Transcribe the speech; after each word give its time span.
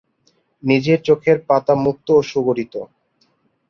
নিচের 0.63 0.99
চোখের 1.07 1.37
পাতা 1.47 1.73
মুক্ত 1.83 2.07
ও 2.11 2.21
সুগঠিত। 2.31 2.73